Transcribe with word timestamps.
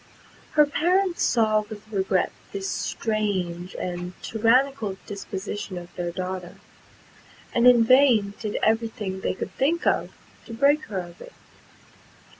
Her 0.53 0.65
parents 0.65 1.21
saw 1.21 1.61
with 1.69 1.87
regret 1.91 2.31
this 2.53 2.67
strange 2.67 3.75
and 3.75 4.13
tyrannical 4.23 4.97
disposition 5.05 5.77
of 5.77 5.95
their 5.95 6.09
daughter, 6.11 6.55
and 7.53 7.67
in 7.67 7.83
vain 7.83 8.33
did 8.39 8.57
every 8.63 8.87
thing 8.87 9.21
they 9.21 9.35
could 9.35 9.51
think 9.53 9.85
of 9.85 10.09
to 10.47 10.55
break 10.55 10.85
her 10.85 11.01
of 11.01 11.21
it. 11.21 11.33